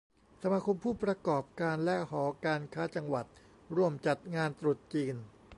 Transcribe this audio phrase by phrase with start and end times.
[0.41, 3.25] สมาคมผู้ประกอบการและหอการค้าจังหวัด
[3.75, 5.15] ร่วมจัดงานตรุษจีน